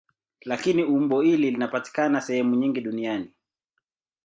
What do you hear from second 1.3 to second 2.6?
linapatikana sehemu